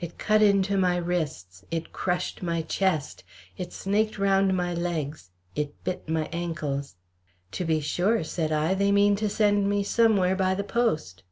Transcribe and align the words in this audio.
It 0.00 0.18
cut 0.18 0.42
into 0.42 0.76
my 0.76 0.96
wrists, 0.96 1.64
it 1.70 1.92
crushed 1.92 2.42
my 2.42 2.62
chest, 2.62 3.22
it 3.56 3.72
snaked 3.72 4.18
round 4.18 4.52
my 4.56 4.74
legs, 4.74 5.30
it 5.54 5.72
bit 5.84 6.08
my 6.08 6.28
ankles. 6.32 6.96
"To 7.52 7.64
be 7.64 7.78
sure," 7.78 8.24
said 8.24 8.50
I, 8.50 8.74
"they 8.74 8.90
mean 8.90 9.14
to 9.14 9.28
send 9.28 9.70
me 9.70 9.84
somewhere 9.84 10.34
by 10.34 10.56
the 10.56 10.64
post." 10.64 11.22